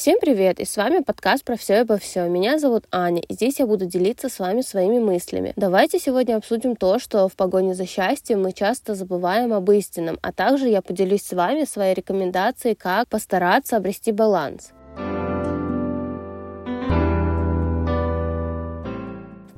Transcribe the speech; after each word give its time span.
Всем 0.00 0.18
привет! 0.18 0.60
И 0.60 0.64
с 0.64 0.78
вами 0.78 1.02
подкаст 1.02 1.44
про 1.44 1.58
все 1.58 1.74
и 1.74 1.76
обо 1.80 1.98
всем. 1.98 2.32
Меня 2.32 2.58
зовут 2.58 2.86
Аня, 2.90 3.20
и 3.20 3.34
здесь 3.34 3.58
я 3.58 3.66
буду 3.66 3.84
делиться 3.84 4.30
с 4.30 4.38
вами 4.38 4.62
своими 4.62 4.98
мыслями. 4.98 5.52
Давайте 5.56 5.98
сегодня 5.98 6.36
обсудим 6.36 6.74
то, 6.74 6.98
что 6.98 7.28
в 7.28 7.36
погоне 7.36 7.74
за 7.74 7.84
счастьем 7.84 8.40
мы 8.40 8.54
часто 8.54 8.94
забываем 8.94 9.52
об 9.52 9.70
истинном, 9.70 10.18
а 10.22 10.32
также 10.32 10.68
я 10.68 10.80
поделюсь 10.80 11.20
с 11.20 11.34
вами 11.34 11.64
своей 11.64 11.92
рекомендацией, 11.92 12.76
как 12.76 13.08
постараться 13.08 13.76
обрести 13.76 14.10
баланс. 14.10 14.70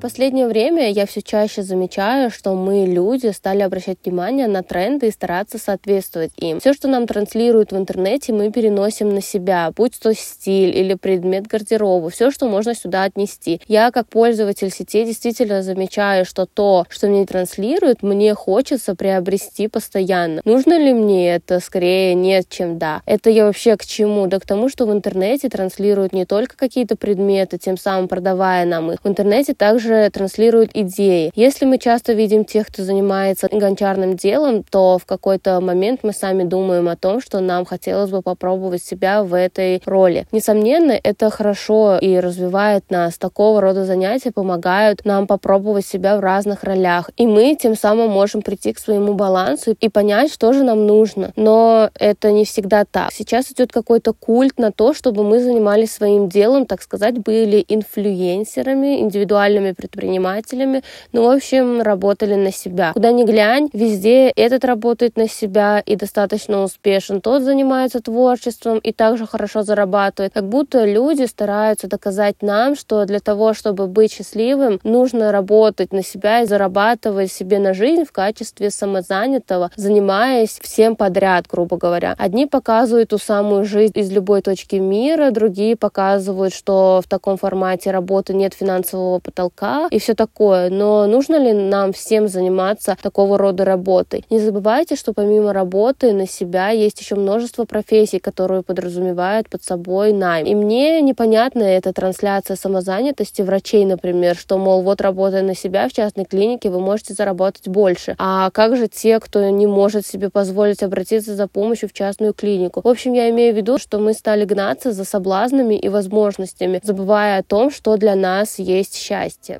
Последнее 0.03 0.47
время 0.47 0.91
я 0.91 1.05
все 1.05 1.21
чаще 1.21 1.63
замечаю, 1.63 2.29
что 2.29 2.55
мы, 2.55 2.85
люди, 2.85 3.27
стали 3.27 3.61
обращать 3.61 3.99
внимание 4.03 4.47
на 4.47 4.61
тренды 4.61 5.07
и 5.07 5.11
стараться 5.11 5.57
соответствовать 5.57 6.33
им. 6.35 6.59
Все, 6.59 6.73
что 6.73 6.89
нам 6.89 7.07
транслируют 7.07 7.71
в 7.71 7.77
интернете, 7.77 8.33
мы 8.33 8.51
переносим 8.51 9.13
на 9.13 9.21
себя, 9.21 9.71
будь 9.73 9.97
то 9.97 10.13
стиль 10.13 10.77
или 10.77 10.95
предмет 10.95 11.47
гардероба, 11.47 12.09
все, 12.09 12.31
что 12.31 12.49
можно 12.49 12.75
сюда 12.75 13.03
отнести. 13.03 13.61
Я, 13.69 13.91
как 13.91 14.09
пользователь 14.09 14.71
сетей, 14.71 15.05
действительно 15.05 15.63
замечаю, 15.63 16.25
что 16.25 16.45
то, 16.45 16.85
что 16.89 17.07
мне 17.07 17.25
транслируют, 17.25 18.03
мне 18.03 18.33
хочется 18.33 18.95
приобрести 18.95 19.69
постоянно. 19.69 20.41
Нужно 20.43 20.77
ли 20.77 20.91
мне 20.91 21.33
это? 21.33 21.61
Скорее 21.61 22.13
нет, 22.13 22.49
чем 22.49 22.77
да. 22.77 23.01
Это 23.05 23.29
я 23.29 23.45
вообще 23.45 23.77
к 23.77 23.85
чему? 23.85 24.27
Да 24.27 24.41
к 24.41 24.45
тому, 24.45 24.67
что 24.67 24.85
в 24.85 24.91
интернете 24.91 25.47
транслируют 25.47 26.11
не 26.11 26.25
только 26.25 26.57
какие-то 26.57 26.97
предметы, 26.97 27.57
тем 27.57 27.77
самым 27.77 28.09
продавая 28.09 28.65
нам 28.65 28.91
их. 28.91 28.99
В 29.01 29.07
интернете 29.07 29.53
также 29.53 29.92
также 29.93 30.09
транслируют 30.09 30.71
идеи. 30.73 31.31
Если 31.35 31.65
мы 31.65 31.77
часто 31.77 32.13
видим 32.13 32.45
тех, 32.45 32.67
кто 32.67 32.83
занимается 32.83 33.47
гончарным 33.51 34.15
делом, 34.15 34.63
то 34.63 34.97
в 34.97 35.05
какой-то 35.05 35.59
момент 35.61 36.01
мы 36.03 36.13
сами 36.13 36.43
думаем 36.43 36.87
о 36.89 36.95
том, 36.95 37.21
что 37.21 37.39
нам 37.39 37.65
хотелось 37.65 38.09
бы 38.09 38.21
попробовать 38.21 38.83
себя 38.83 39.23
в 39.23 39.33
этой 39.33 39.81
роли. 39.85 40.25
Несомненно, 40.31 40.91
это 40.91 41.29
хорошо 41.29 41.97
и 41.99 42.17
развивает 42.19 42.89
нас. 42.89 43.17
Такого 43.17 43.61
рода 43.61 43.85
занятия 43.85 44.31
помогают 44.31 45.05
нам 45.05 45.27
попробовать 45.27 45.85
себя 45.85 46.17
в 46.17 46.19
разных 46.19 46.63
ролях. 46.63 47.09
И 47.17 47.27
мы 47.27 47.55
тем 47.55 47.75
самым 47.75 48.09
можем 48.09 48.41
прийти 48.41 48.73
к 48.73 48.79
своему 48.79 49.13
балансу 49.13 49.75
и 49.79 49.89
понять, 49.89 50.33
что 50.33 50.53
же 50.53 50.63
нам 50.63 50.85
нужно. 50.87 51.31
Но 51.35 51.89
это 51.99 52.31
не 52.31 52.45
всегда 52.45 52.85
так. 52.85 53.11
Сейчас 53.11 53.51
идет 53.51 53.71
какой-то 53.71 54.13
культ 54.13 54.57
на 54.57 54.71
то, 54.71 54.93
чтобы 54.93 55.23
мы 55.23 55.39
занимались 55.39 55.91
своим 55.91 56.29
делом, 56.29 56.65
так 56.65 56.81
сказать, 56.81 57.17
были 57.19 57.63
инфлюенсерами, 57.67 59.01
индивидуальными 59.01 59.73
предпринимателями, 59.83 60.83
ну, 61.11 61.23
в 61.23 61.29
общем, 61.29 61.81
работали 61.81 62.35
на 62.35 62.51
себя. 62.51 62.93
Куда 62.93 63.11
ни 63.11 63.23
глянь, 63.23 63.69
везде 63.73 64.29
этот 64.29 64.65
работает 64.65 65.17
на 65.17 65.27
себя 65.27 65.81
и 65.85 65.95
достаточно 65.95 66.63
успешен, 66.63 67.21
тот 67.21 67.43
занимается 67.43 68.01
творчеством 68.01 68.79
и 68.79 68.91
также 68.91 69.25
хорошо 69.27 69.63
зарабатывает. 69.63 70.33
Как 70.33 70.47
будто 70.47 70.85
люди 70.85 71.23
стараются 71.23 71.87
доказать 71.87 72.41
нам, 72.41 72.75
что 72.75 73.05
для 73.05 73.19
того, 73.19 73.53
чтобы 73.53 73.87
быть 73.87 74.13
счастливым, 74.13 74.79
нужно 74.83 75.31
работать 75.31 75.91
на 75.93 76.03
себя 76.03 76.41
и 76.41 76.45
зарабатывать 76.45 77.31
себе 77.31 77.59
на 77.59 77.73
жизнь 77.73 78.05
в 78.05 78.11
качестве 78.11 78.69
самозанятого, 78.69 79.71
занимаясь 79.75 80.59
всем 80.61 80.95
подряд, 80.95 81.45
грубо 81.47 81.77
говоря. 81.77 82.15
Одни 82.17 82.45
показывают 82.45 83.09
ту 83.09 83.17
самую 83.17 83.65
жизнь 83.65 83.93
из 83.95 84.11
любой 84.11 84.41
точки 84.41 84.75
мира, 84.75 85.31
другие 85.31 85.75
показывают, 85.75 86.53
что 86.53 87.01
в 87.03 87.09
таком 87.09 87.37
формате 87.37 87.91
работы 87.91 88.33
нет 88.33 88.53
финансового 88.53 89.19
потолка, 89.19 89.62
и 89.91 89.99
все 89.99 90.13
такое. 90.13 90.69
Но 90.69 91.05
нужно 91.07 91.35
ли 91.37 91.53
нам 91.53 91.93
всем 91.93 92.27
заниматься 92.27 92.97
такого 93.01 93.37
рода 93.37 93.65
работой? 93.65 94.25
Не 94.29 94.39
забывайте, 94.39 94.95
что 94.95 95.13
помимо 95.13 95.53
работы 95.53 96.13
на 96.13 96.27
себя 96.27 96.69
есть 96.69 96.99
еще 96.99 97.15
множество 97.15 97.65
профессий, 97.65 98.19
которые 98.19 98.63
подразумевают 98.63 99.49
под 99.49 99.63
собой 99.63 100.13
найм. 100.13 100.45
И 100.45 100.55
мне 100.55 101.01
непонятна 101.01 101.63
эта 101.63 101.93
трансляция 101.93 102.55
самозанятости 102.55 103.41
врачей, 103.41 103.85
например, 103.85 104.35
что, 104.35 104.57
мол, 104.57 104.81
вот 104.81 105.01
работая 105.01 105.43
на 105.43 105.55
себя 105.55 105.87
в 105.87 105.93
частной 105.93 106.25
клинике, 106.25 106.69
вы 106.69 106.79
можете 106.79 107.13
заработать 107.13 107.67
больше. 107.67 108.15
А 108.17 108.49
как 108.51 108.75
же 108.75 108.87
те, 108.87 109.19
кто 109.19 109.49
не 109.49 109.67
может 109.67 110.05
себе 110.05 110.29
позволить 110.29 110.83
обратиться 110.83 111.35
за 111.35 111.47
помощью 111.47 111.89
в 111.89 111.93
частную 111.93 112.33
клинику? 112.33 112.81
В 112.83 112.87
общем, 112.87 113.13
я 113.13 113.29
имею 113.29 113.53
в 113.53 113.57
виду, 113.57 113.77
что 113.77 113.99
мы 113.99 114.13
стали 114.13 114.45
гнаться 114.45 114.91
за 114.91 115.05
соблазнами 115.05 115.75
и 115.75 115.89
возможностями, 115.89 116.81
забывая 116.83 117.39
о 117.39 117.43
том, 117.43 117.71
что 117.71 117.97
для 117.97 118.15
нас 118.15 118.59
есть 118.59 118.95
счастье. 118.95 119.52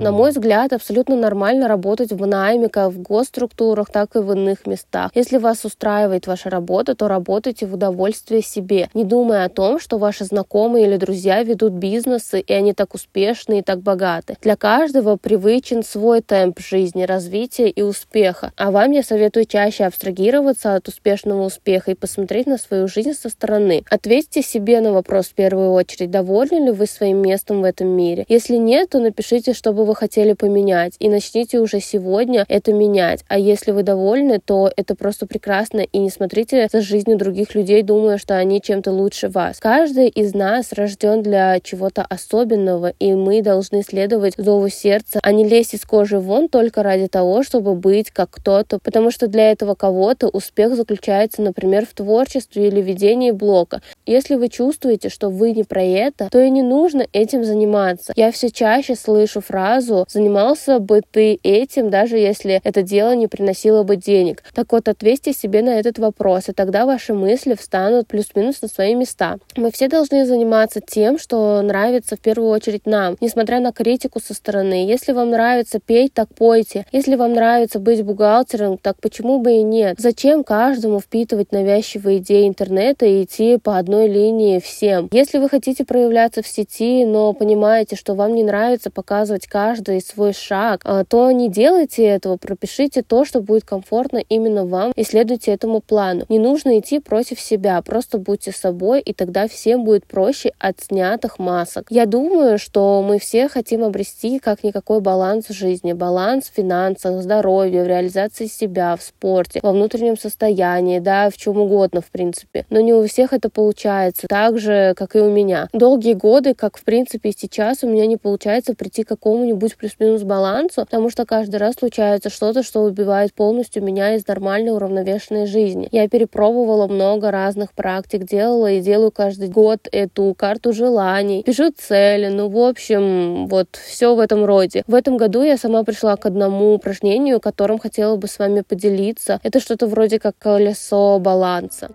На 0.00 0.12
мой 0.12 0.30
взгляд, 0.30 0.72
абсолютно 0.72 1.14
нормально 1.14 1.68
работать 1.68 2.10
в 2.10 2.26
найме 2.26 2.70
как 2.70 2.90
в 2.90 3.02
госструктурах, 3.02 3.90
так 3.92 4.16
и 4.16 4.20
в 4.20 4.32
иных 4.32 4.66
местах. 4.66 5.10
Если 5.14 5.36
вас 5.36 5.64
устраивает 5.66 6.26
ваша 6.26 6.48
работа, 6.48 6.94
то 6.94 7.06
работайте 7.06 7.66
в 7.66 7.74
удовольствие 7.74 8.40
себе, 8.40 8.88
не 8.94 9.04
думая 9.04 9.44
о 9.44 9.50
том, 9.50 9.78
что 9.78 9.98
ваши 9.98 10.24
знакомые 10.24 10.86
или 10.86 10.96
друзья 10.96 11.42
ведут 11.42 11.74
бизнесы, 11.74 12.40
и 12.40 12.52
они 12.52 12.72
так 12.72 12.94
успешны 12.94 13.58
и 13.58 13.62
так 13.62 13.80
богаты. 13.80 14.38
Для 14.40 14.56
каждого 14.56 15.16
привычен 15.16 15.82
свой 15.82 16.22
темп 16.22 16.60
жизни, 16.60 17.02
развития 17.02 17.68
и 17.68 17.82
успеха. 17.82 18.52
А 18.56 18.70
вам 18.70 18.92
я 18.92 19.02
советую 19.02 19.44
чаще 19.44 19.84
абстрагироваться 19.84 20.76
от 20.76 20.88
успешного 20.88 21.44
успеха 21.44 21.90
и 21.90 21.94
посмотреть 21.94 22.46
на 22.46 22.56
свою 22.56 22.88
жизнь 22.88 23.12
со 23.12 23.28
стороны. 23.28 23.84
Ответьте 23.90 24.40
себе 24.40 24.80
на 24.80 24.92
вопрос 24.92 25.26
в 25.26 25.34
первую 25.34 25.72
очередь, 25.72 26.10
довольны 26.10 26.64
ли 26.64 26.70
вы 26.70 26.86
своим 26.86 27.18
местом 27.18 27.60
в 27.60 27.64
этом 27.64 27.88
мире. 27.88 28.24
Если 28.28 28.56
нет, 28.56 28.90
то 28.90 28.98
напишите, 28.98 29.52
чтобы 29.52 29.89
вы 29.90 29.96
хотели 29.96 30.34
поменять, 30.34 30.94
и 31.00 31.08
начните 31.08 31.58
уже 31.58 31.80
сегодня 31.80 32.44
это 32.48 32.72
менять. 32.72 33.24
А 33.26 33.36
если 33.36 33.72
вы 33.72 33.82
довольны, 33.82 34.38
то 34.38 34.70
это 34.76 34.94
просто 34.94 35.26
прекрасно, 35.26 35.80
и 35.80 35.98
не 35.98 36.10
смотрите 36.10 36.68
за 36.70 36.80
жизнью 36.80 37.18
других 37.18 37.56
людей, 37.56 37.82
думая, 37.82 38.16
что 38.16 38.36
они 38.36 38.62
чем-то 38.62 38.92
лучше 38.92 39.28
вас. 39.28 39.58
Каждый 39.58 40.06
из 40.06 40.32
нас 40.32 40.72
рожден 40.72 41.22
для 41.22 41.58
чего-то 41.58 42.02
особенного, 42.02 42.92
и 43.00 43.14
мы 43.14 43.42
должны 43.42 43.82
следовать 43.82 44.34
зову 44.36 44.68
сердца, 44.68 45.18
а 45.24 45.32
не 45.32 45.42
лезть 45.42 45.74
из 45.74 45.84
кожи 45.84 46.20
вон 46.20 46.48
только 46.48 46.84
ради 46.84 47.08
того, 47.08 47.42
чтобы 47.42 47.74
быть 47.74 48.12
как 48.12 48.30
кто-то, 48.30 48.78
потому 48.78 49.10
что 49.10 49.26
для 49.26 49.50
этого 49.50 49.74
кого-то 49.74 50.28
успех 50.28 50.76
заключается, 50.76 51.42
например, 51.42 51.84
в 51.84 51.94
творчестве 51.94 52.68
или 52.68 52.80
ведении 52.80 53.32
блока. 53.32 53.82
Если 54.06 54.36
вы 54.36 54.50
чувствуете, 54.50 55.08
что 55.08 55.30
вы 55.30 55.50
не 55.50 55.64
про 55.64 55.82
это, 55.82 56.28
то 56.30 56.40
и 56.40 56.48
не 56.48 56.62
нужно 56.62 57.08
этим 57.12 57.42
заниматься. 57.42 58.12
Я 58.14 58.30
все 58.30 58.50
чаще 58.50 58.94
слышу 58.94 59.40
фразу 59.40 59.79
сразу 59.80 60.06
занимался 60.08 60.78
бы 60.78 61.02
ты 61.10 61.38
этим, 61.42 61.90
даже 61.90 62.16
если 62.16 62.60
это 62.62 62.82
дело 62.82 63.14
не 63.14 63.26
приносило 63.26 63.82
бы 63.82 63.96
денег? 63.96 64.42
Так 64.54 64.72
вот, 64.72 64.88
ответьте 64.88 65.32
себе 65.32 65.62
на 65.62 65.78
этот 65.78 65.98
вопрос, 65.98 66.48
и 66.48 66.52
тогда 66.52 66.86
ваши 66.86 67.14
мысли 67.14 67.54
встанут 67.54 68.06
плюс-минус 68.06 68.62
на 68.62 68.68
свои 68.68 68.94
места. 68.94 69.38
Мы 69.56 69.70
все 69.70 69.88
должны 69.88 70.26
заниматься 70.26 70.80
тем, 70.80 71.18
что 71.18 71.60
нравится 71.62 72.16
в 72.16 72.20
первую 72.20 72.50
очередь 72.50 72.86
нам, 72.86 73.16
несмотря 73.20 73.60
на 73.60 73.72
критику 73.72 74.20
со 74.20 74.34
стороны. 74.34 74.86
Если 74.86 75.12
вам 75.12 75.30
нравится 75.30 75.80
петь, 75.80 76.14
так 76.14 76.28
пойте. 76.34 76.86
Если 76.92 77.16
вам 77.16 77.32
нравится 77.32 77.78
быть 77.78 78.02
бухгалтером, 78.02 78.78
так 78.78 78.96
почему 79.00 79.38
бы 79.38 79.52
и 79.52 79.62
нет? 79.62 79.96
Зачем 79.98 80.44
каждому 80.44 81.00
впитывать 81.00 81.52
навязчивые 81.52 82.18
идеи 82.18 82.48
интернета 82.48 83.06
и 83.06 83.24
идти 83.24 83.58
по 83.58 83.78
одной 83.78 84.08
линии 84.08 84.58
всем? 84.58 85.08
Если 85.12 85.38
вы 85.38 85.48
хотите 85.48 85.84
проявляться 85.84 86.42
в 86.42 86.46
сети, 86.46 87.04
но 87.04 87.32
понимаете, 87.32 87.96
что 87.96 88.14
вам 88.14 88.34
не 88.34 88.44
нравится 88.44 88.90
показывать 88.90 89.46
каждый 89.46 89.69
каждый 89.70 90.00
свой 90.00 90.32
шаг, 90.32 90.80
а, 90.84 91.04
то 91.04 91.30
не 91.30 91.48
делайте 91.48 92.02
этого, 92.02 92.36
пропишите 92.36 93.02
то, 93.02 93.24
что 93.24 93.40
будет 93.40 93.64
комфортно 93.64 94.18
именно 94.28 94.66
вам 94.66 94.90
и 94.96 95.04
следуйте 95.04 95.52
этому 95.52 95.80
плану. 95.80 96.24
Не 96.28 96.40
нужно 96.40 96.80
идти 96.80 96.98
против 96.98 97.38
себя, 97.40 97.80
просто 97.82 98.18
будьте 98.18 98.50
собой, 98.50 99.00
и 99.00 99.12
тогда 99.12 99.46
всем 99.46 99.84
будет 99.84 100.06
проще 100.06 100.52
от 100.58 100.80
снятых 100.80 101.38
масок. 101.38 101.86
Я 101.88 102.06
думаю, 102.06 102.58
что 102.58 103.04
мы 103.06 103.20
все 103.20 103.48
хотим 103.48 103.84
обрести 103.84 104.40
как 104.40 104.64
никакой 104.64 105.00
баланс 105.00 105.46
в 105.46 105.52
жизни, 105.52 105.92
баланс 105.92 106.50
в 106.50 106.54
финансах, 106.54 107.22
здоровье, 107.22 107.84
в 107.84 107.86
реализации 107.86 108.46
себя, 108.46 108.96
в 108.96 109.02
спорте, 109.02 109.60
во 109.62 109.70
внутреннем 109.70 110.18
состоянии, 110.18 110.98
да, 110.98 111.30
в 111.30 111.36
чем 111.36 111.58
угодно, 111.58 112.00
в 112.00 112.10
принципе. 112.10 112.66
Но 112.70 112.80
не 112.80 112.92
у 112.92 113.06
всех 113.06 113.32
это 113.32 113.50
получается, 113.50 114.26
так 114.28 114.58
же, 114.58 114.94
как 114.96 115.14
и 115.14 115.20
у 115.20 115.30
меня. 115.30 115.68
Долгие 115.72 116.14
годы, 116.14 116.54
как 116.54 116.76
в 116.76 116.82
принципе 116.82 117.30
сейчас, 117.30 117.84
у 117.84 117.88
меня 117.88 118.06
не 118.06 118.16
получается 118.16 118.74
прийти 118.74 119.04
к 119.04 119.08
какому-нибудь 119.08 119.59
быть 119.60 119.76
плюс-минус 119.76 120.22
балансу, 120.22 120.80
потому 120.80 121.10
что 121.10 121.24
каждый 121.24 121.56
раз 121.56 121.76
случается 121.76 122.30
что-то, 122.30 122.62
что 122.62 122.82
убивает 122.82 123.32
полностью 123.34 123.84
меня 123.84 124.16
из 124.16 124.26
нормальной 124.26 124.72
уравновешенной 124.72 125.46
жизни. 125.46 125.88
Я 125.92 126.08
перепробовала 126.08 126.88
много 126.88 127.30
разных 127.30 127.72
практик, 127.72 128.24
делала 128.24 128.70
и 128.70 128.80
делаю 128.80 129.12
каждый 129.12 129.48
год 129.48 129.88
эту 129.92 130.34
карту 130.36 130.72
желаний, 130.72 131.42
пишу 131.44 131.70
цели, 131.70 132.28
ну, 132.28 132.48
в 132.48 132.58
общем, 132.58 133.46
вот 133.46 133.68
все 133.76 134.14
в 134.14 134.18
этом 134.18 134.44
роде. 134.44 134.82
В 134.86 134.94
этом 134.94 135.16
году 135.16 135.42
я 135.42 135.56
сама 135.56 135.84
пришла 135.84 136.16
к 136.16 136.26
одному 136.26 136.74
упражнению, 136.74 137.40
которым 137.40 137.78
хотела 137.78 138.16
бы 138.16 138.26
с 138.26 138.38
вами 138.38 138.62
поделиться. 138.62 139.40
Это 139.42 139.60
что-то 139.60 139.86
вроде 139.86 140.18
как 140.18 140.36
колесо 140.38 141.18
баланса. 141.18 141.90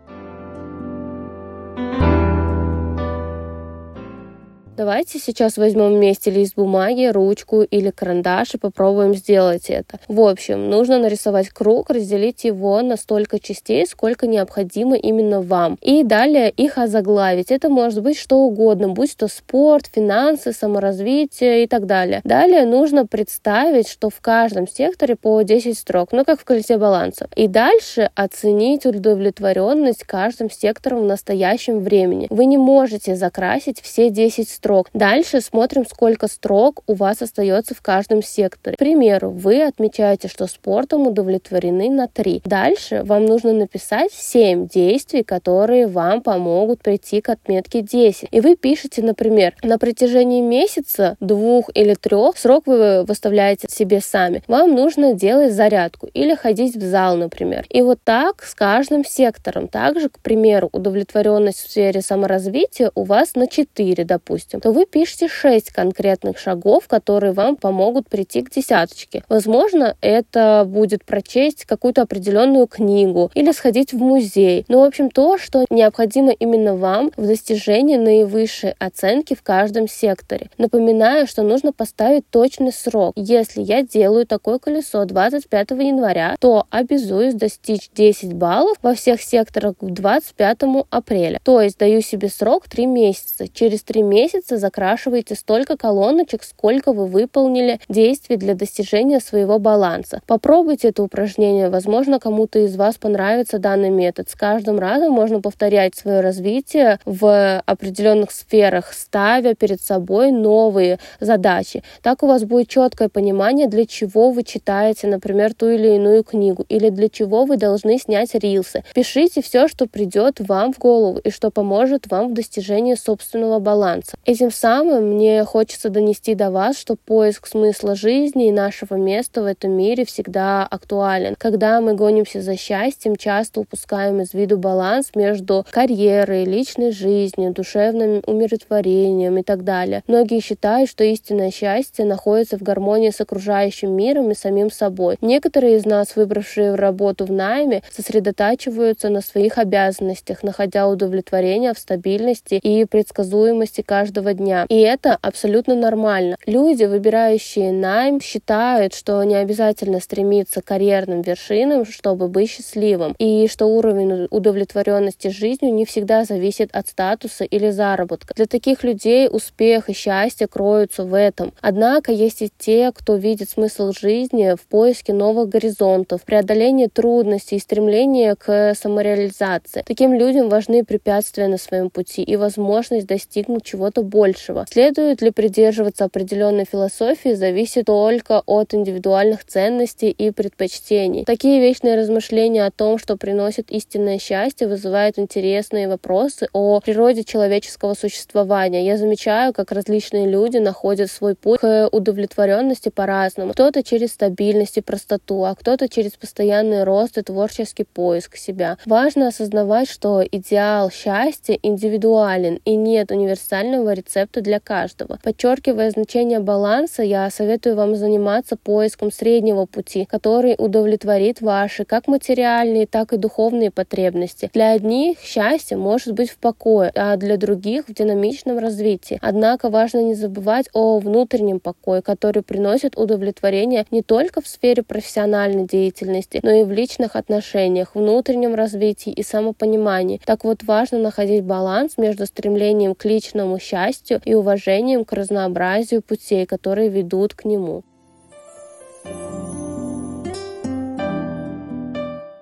Давайте 4.78 5.20
сейчас 5.20 5.56
возьмем 5.56 5.94
вместе 5.94 6.30
лист 6.32 6.56
бумаги, 6.58 7.06
ручку 7.06 7.62
или 7.62 7.92
карандаш 7.92 8.56
и 8.56 8.58
попробуем 8.58 9.16
сделать 9.16 9.70
это. 9.70 10.00
В 10.10 10.20
общем, 10.20 10.70
нужно 10.70 11.00
нарисовать 11.00 11.48
круг, 11.48 11.90
разделить 11.90 12.44
его 12.44 12.82
на 12.82 12.98
столько 12.98 13.40
частей, 13.40 13.88
сколько 13.88 14.28
необходимо 14.28 14.98
именно 14.98 15.42
вам. 15.42 15.78
И 15.82 16.04
далее 16.04 16.50
их 16.50 16.78
озаглавить. 16.78 17.52
Это 17.52 17.70
может 17.70 18.04
быть 18.04 18.18
что 18.18 18.40
угодно, 18.40 18.90
будь 18.90 19.16
то 19.16 19.30
спорт, 19.30 19.90
финансы, 19.96 20.52
саморазвитие 20.52 21.64
и 21.64 21.68
так 21.68 21.86
далее. 21.86 22.20
Далее 22.26 22.66
нужно 22.66 23.06
представить, 23.08 23.88
что 23.88 24.10
в 24.10 24.20
каждом 24.20 24.68
секторе 24.68 25.16
по 25.16 25.42
10 25.42 25.78
строк, 25.78 26.10
ну 26.12 26.26
как 26.26 26.42
в 26.42 26.44
колесе 26.44 26.78
баланса. 26.78 27.30
И 27.38 27.48
дальше 27.48 28.12
оценить 28.14 28.86
удовлетворенность 28.86 30.04
каждым 30.04 30.52
сектором 30.52 31.04
в 31.04 31.06
настоящем 31.06 31.80
времени. 31.80 32.28
Вы 32.30 32.44
не 32.44 32.58
можете 32.58 33.16
закрасить 33.16 33.80
все 33.80 34.10
10 34.10 34.50
строк 34.50 34.65
строк. 34.66 34.90
Дальше 34.96 35.42
смотрим, 35.42 35.86
сколько 35.86 36.28
строк 36.28 36.82
у 36.88 36.96
вас 36.96 37.22
остается 37.22 37.76
в 37.76 37.82
каждом 37.84 38.24
секторе. 38.24 38.76
К 38.76 38.80
примеру, 38.80 39.30
вы 39.30 39.62
отмечаете, 39.62 40.28
что 40.28 40.48
спортом 40.48 41.06
удовлетворены 41.06 41.92
на 41.92 42.08
3. 42.08 42.42
Дальше 42.46 43.04
вам 43.04 43.26
нужно 43.26 43.54
написать 43.54 44.12
7 44.12 44.68
действий, 44.68 45.22
которые 45.22 45.86
вам 45.86 46.22
помогут 46.22 46.82
прийти 46.82 47.22
к 47.22 47.30
отметке 47.30 47.82
10. 47.82 48.30
И 48.32 48.42
вы 48.42 48.56
пишете, 48.56 49.04
например, 49.04 49.54
на 49.62 49.78
протяжении 49.78 50.42
месяца, 50.42 51.16
двух 51.20 51.70
или 51.76 51.94
трех, 51.94 52.36
срок 52.36 52.64
вы 52.66 53.04
выставляете 53.04 53.68
себе 53.70 54.02
сами. 54.02 54.42
Вам 54.48 54.74
нужно 54.74 55.14
делать 55.14 55.54
зарядку 55.54 56.08
или 56.08 56.34
ходить 56.34 56.76
в 56.76 56.82
зал, 56.82 57.18
например. 57.18 57.68
И 57.70 57.84
вот 57.84 58.00
так 58.04 58.42
с 58.44 58.56
каждым 58.56 59.06
сектором. 59.06 59.68
Также, 59.68 60.10
к 60.10 60.18
примеру, 60.18 60.70
удовлетворенность 60.72 61.60
в 61.60 61.70
сфере 61.70 62.02
саморазвития 62.02 62.92
у 62.96 63.04
вас 63.04 63.36
на 63.36 63.46
4, 63.46 64.04
допустим 64.06 64.55
допустим, 64.56 64.60
то 64.60 64.72
вы 64.72 64.86
пишете 64.86 65.28
6 65.28 65.72
конкретных 65.72 66.38
шагов, 66.38 66.88
которые 66.88 67.34
вам 67.34 67.56
помогут 67.56 68.10
прийти 68.10 68.42
к 68.42 68.52
десяточке. 68.52 69.24
Возможно, 69.30 69.96
это 70.02 70.66
будет 70.68 71.04
прочесть 71.06 71.66
какую-то 71.66 72.02
определенную 72.02 72.68
книгу 72.68 73.32
или 73.34 73.52
сходить 73.52 73.94
в 73.94 73.98
музей. 73.98 74.66
Ну, 74.68 74.80
в 74.80 74.84
общем, 74.84 75.10
то, 75.10 75.38
что 75.38 75.66
необходимо 75.70 76.32
именно 76.32 76.76
вам 76.76 77.12
в 77.18 77.26
достижении 77.26 77.98
наивысшей 77.98 78.74
оценки 78.80 79.36
в 79.36 79.44
каждом 79.44 79.88
секторе. 79.88 80.50
Напоминаю, 80.58 81.28
что 81.28 81.44
нужно 81.44 81.72
поставить 81.72 82.30
точный 82.30 82.72
срок. 82.72 83.14
Если 83.16 83.62
я 83.62 83.84
делаю 83.84 84.26
такое 84.26 84.60
колесо 84.60 85.06
25 85.06 85.72
января, 85.72 86.36
то 86.40 86.66
обязуюсь 86.70 87.34
достичь 87.34 87.90
10 87.96 88.34
баллов 88.34 88.78
во 88.82 88.94
всех 88.94 89.22
секторах 89.22 89.78
к 89.78 89.86
25 89.86 90.58
апреля. 90.90 91.40
То 91.44 91.62
есть 91.62 91.78
даю 91.78 92.02
себе 92.02 92.30
срок 92.30 92.68
3 92.70 92.86
месяца. 92.86 93.48
Через 93.48 93.84
3 93.84 94.04
месяца 94.04 94.45
месяца 94.46 94.58
закрашиваете 94.58 95.36
столько 95.36 95.78
колоночек, 95.78 96.44
сколько 96.44 96.94
вы 96.94 97.08
выполнили 97.08 97.80
действий 97.90 98.38
для 98.38 98.54
достижения 98.54 99.20
своего 99.20 99.60
баланса. 99.60 100.22
Попробуйте 100.28 100.90
это 100.90 101.04
упражнение, 101.04 101.70
возможно, 101.70 102.20
кому-то 102.20 102.60
из 102.60 102.76
вас 102.76 102.96
понравится 102.96 103.60
данный 103.60 103.90
метод. 103.90 104.30
С 104.30 104.36
каждым 104.36 104.80
разом 104.80 105.14
можно 105.14 105.42
повторять 105.42 105.96
свое 105.96 106.22
развитие 106.22 107.00
в 107.06 107.62
определенных 107.66 108.32
сферах, 108.32 108.94
ставя 108.94 109.56
перед 109.56 109.82
собой 109.82 110.32
новые 110.32 111.00
задачи. 111.20 111.84
Так 112.02 112.24
у 112.24 112.28
вас 112.28 112.44
будет 112.44 112.68
четкое 112.68 113.10
понимание, 113.10 113.68
для 113.68 113.86
чего 113.86 114.32
вы 114.32 114.44
читаете, 114.44 115.08
например, 115.08 115.54
ту 115.54 115.70
или 115.70 115.96
иную 115.96 116.24
книгу, 116.24 116.66
или 116.70 116.90
для 116.90 117.10
чего 117.10 117.46
вы 117.46 117.58
должны 117.58 117.98
снять 117.98 118.36
рилсы. 118.36 118.84
Пишите 118.94 119.42
все, 119.42 119.68
что 119.68 119.88
придет 119.88 120.40
вам 120.40 120.74
в 120.74 120.80
голову 120.80 121.20
и 121.24 121.32
что 121.32 121.50
поможет 121.50 122.08
вам 122.12 122.30
в 122.30 122.34
достижении 122.34 122.96
собственного 122.96 123.60
баланса. 123.60 124.18
Этим 124.36 124.52
самым 124.52 125.14
мне 125.14 125.46
хочется 125.46 125.90
донести 125.90 126.36
до 126.36 126.52
вас, 126.52 126.78
что 126.78 126.98
поиск 126.98 127.48
смысла 127.48 127.96
жизни 127.96 128.50
и 128.50 128.52
нашего 128.52 128.96
места 128.96 129.42
в 129.42 129.46
этом 129.46 129.72
мире 129.72 130.04
всегда 130.04 130.68
актуален. 130.70 131.36
Когда 131.38 131.80
мы 131.80 131.94
гонимся 131.94 132.42
за 132.42 132.58
счастьем, 132.58 133.16
часто 133.16 133.62
упускаем 133.62 134.20
из 134.20 134.34
виду 134.34 134.58
баланс 134.58 135.12
между 135.16 135.66
карьерой, 135.72 136.44
личной 136.44 136.92
жизнью, 136.92 137.54
душевным 137.54 138.24
умиротворением 138.28 139.38
и 139.38 139.42
так 139.42 139.64
далее. 139.64 140.04
Многие 140.06 140.42
считают, 140.42 140.90
что 140.90 141.06
истинное 141.06 141.50
счастье 141.50 142.04
находится 142.04 142.58
в 142.58 142.62
гармонии 142.62 143.12
с 143.12 143.22
окружающим 143.22 143.94
миром 143.94 144.32
и 144.32 144.36
самим 144.36 144.70
собой. 144.70 145.16
Некоторые 145.22 145.78
из 145.78 145.86
нас, 145.86 146.18
выбравшие 146.18 146.76
работу 146.76 147.24
в 147.24 147.32
найме, 147.32 147.84
сосредотачиваются 147.90 149.08
на 149.08 149.22
своих 149.22 149.58
обязанностях, 149.58 150.44
находя 150.44 150.90
удовлетворение 150.90 151.74
в 151.74 151.80
стабильности 151.80 152.56
и 152.56 152.84
предсказуемости 152.84 153.80
каждого 153.80 154.25
каждого 154.26 154.34
дня. 154.34 154.66
И 154.70 154.80
это 154.80 155.18
абсолютно 155.22 155.76
нормально. 155.76 156.38
Люди, 156.46 156.86
выбирающие 156.86 157.72
найм, 157.72 158.22
считают, 158.22 158.94
что 158.94 159.24
не 159.24 159.36
обязательно 159.36 160.00
стремиться 160.00 160.62
к 160.62 160.66
карьерным 160.66 161.22
вершинам, 161.22 161.86
чтобы 161.86 162.28
быть 162.28 162.50
счастливым, 162.50 163.16
и 163.20 163.48
что 163.48 163.66
уровень 163.66 164.28
удовлетворенности 164.30 165.30
жизнью 165.30 165.74
не 165.74 165.86
всегда 165.86 166.24
зависит 166.24 166.70
от 166.74 166.88
статуса 166.88 167.44
или 167.44 167.70
заработка. 167.70 168.34
Для 168.36 168.46
таких 168.46 168.84
людей 168.84 169.28
успех 169.32 169.90
и 169.90 169.94
счастье 169.94 170.48
кроются 170.48 171.04
в 171.04 171.14
этом. 171.14 171.54
Однако 171.62 172.12
есть 172.12 172.42
и 172.42 172.52
те, 172.58 172.92
кто 172.94 173.16
видит 173.16 173.50
смысл 173.50 173.92
жизни 173.92 174.56
в 174.56 174.68
поиске 174.68 175.14
новых 175.14 175.50
горизонтов, 175.50 176.24
преодолении 176.24 176.88
трудностей 176.88 177.58
и 177.58 177.60
стремлении 177.60 178.34
к 178.38 178.74
самореализации. 178.76 179.84
Таким 179.86 180.14
людям 180.14 180.50
важны 180.50 180.84
препятствия 180.84 181.48
на 181.48 181.58
своем 181.58 181.90
пути 181.90 182.24
и 182.24 182.36
возможность 182.36 183.08
достигнуть 183.08 183.64
чего-то 183.64 184.04
большего. 184.06 184.66
Следует 184.70 185.22
ли 185.22 185.32
придерживаться 185.32 186.06
определенной 186.06 186.66
философии, 186.66 187.34
зависит 187.34 187.86
только 187.86 188.42
от 188.46 188.74
индивидуальных 188.74 189.44
ценностей 189.46 190.12
и 190.12 190.32
предпочтений. 190.32 191.26
Такие 191.26 191.60
вечные 191.60 191.96
размышления 191.98 192.66
о 192.66 192.72
том, 192.72 192.98
что 192.98 193.18
приносит 193.18 193.72
истинное 193.72 194.20
счастье, 194.20 194.68
вызывают 194.68 195.20
интересные 195.20 195.88
вопросы 195.88 196.48
о 196.54 196.80
природе 196.80 197.24
человеческого 197.24 197.94
существования. 197.96 198.86
Я 198.86 198.98
замечаю, 198.98 199.54
как 199.54 199.72
различные 199.72 200.28
люди 200.28 200.58
находят 200.58 201.12
свой 201.12 201.36
путь 201.36 201.60
к 201.60 201.90
удовлетворенности 201.92 202.90
по-разному. 202.90 203.54
Кто-то 203.54 203.84
через 203.84 204.12
стабильность 204.12 204.78
и 204.78 204.82
простоту, 204.82 205.44
а 205.44 205.56
кто-то 205.56 205.90
через 205.90 206.12
постоянный 206.12 206.84
рост 206.84 207.18
и 207.18 207.22
творческий 207.22 207.84
поиск 207.84 208.38
себя. 208.38 208.78
Важно 208.86 209.28
осознавать, 209.28 209.90
что 209.90 210.24
идеал 210.24 210.92
счастья 210.92 211.58
индивидуален 211.62 212.60
и 212.66 212.76
нет 212.76 213.12
универсального 213.12 213.95
рецепта 213.96 214.42
для 214.42 214.60
каждого. 214.60 215.20
Подчеркивая 215.24 215.90
значение 215.90 216.40
баланса, 216.40 217.02
я 217.02 217.30
советую 217.30 217.76
вам 217.76 217.96
заниматься 217.96 218.56
поиском 218.56 219.12
среднего 219.12 219.66
пути, 219.66 220.06
который 220.06 220.56
удовлетворит 220.58 221.42
ваши 221.42 221.86
как 221.86 222.08
материальные, 222.08 222.86
так 222.86 223.14
и 223.14 223.18
духовные 223.18 223.72
потребности. 223.72 224.52
Для 224.54 224.72
одних 224.74 225.20
счастье 225.20 225.78
может 225.78 226.14
быть 226.14 226.30
в 226.30 226.38
покое, 226.38 226.92
а 226.96 227.16
для 227.18 227.38
других 227.38 227.88
в 227.88 227.94
динамичном 227.94 228.60
развитии. 228.60 229.18
Однако 229.22 229.70
важно 229.70 230.04
не 230.04 230.14
забывать 230.14 230.68
о 230.74 231.00
внутреннем 231.00 231.60
покое, 231.60 232.02
который 232.02 232.44
приносит 232.44 232.98
удовлетворение 232.98 233.86
не 233.92 234.02
только 234.02 234.42
в 234.42 234.48
сфере 234.48 234.84
профессиональной 234.84 235.66
деятельности, 235.66 236.40
но 236.44 236.52
и 236.52 236.64
в 236.64 236.72
личных 236.72 237.16
отношениях, 237.16 237.96
внутреннем 237.96 238.56
развитии 238.56 239.12
и 239.12 239.24
самопонимании. 239.24 240.22
Так 240.26 240.44
вот 240.44 240.64
важно 240.64 241.00
находить 241.00 241.44
баланс 241.44 241.98
между 241.98 242.26
стремлением 242.26 242.96
к 242.96 243.06
личному 243.06 243.60
счастью 243.60 243.85
счастью 243.86 244.22
и 244.26 244.34
уважением 244.34 245.06
к 245.06 245.14
разнообразию 245.14 246.02
путей, 246.02 246.46
которые 246.46 246.90
ведут 246.90 247.34
к 247.34 247.46
нему. 247.46 247.84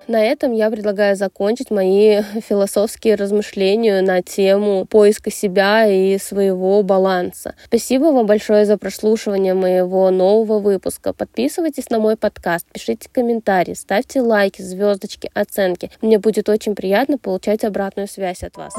На 0.06 0.22
этом 0.22 0.52
я 0.52 0.70
предлагаю 0.70 1.16
закончить 1.16 1.70
мои 1.70 2.20
философские 2.48 3.14
размышления 3.14 4.02
на 4.02 4.22
тему 4.22 4.84
поиска 4.84 5.30
себя 5.30 5.86
и 5.86 6.18
своего 6.18 6.82
баланса. 6.82 7.54
Спасибо 7.64 8.06
вам 8.06 8.26
большое 8.26 8.66
за 8.66 8.76
прослушивание 8.76 9.54
моего 9.54 10.10
нового 10.10 10.58
выпуска. 10.58 11.14
Подписывайтесь 11.14 11.88
на 11.88 11.98
мой 11.98 12.16
подкаст, 12.16 12.66
пишите 12.70 13.08
комментарии, 13.10 13.72
ставьте 13.72 14.20
лайки, 14.20 14.60
звездочки, 14.60 15.30
оценки. 15.32 15.90
Мне 16.02 16.18
будет 16.18 16.48
очень 16.50 16.74
приятно 16.74 17.16
получать 17.16 17.64
обратную 17.64 18.06
связь 18.06 18.42
от 18.42 18.56
вас. 18.58 18.74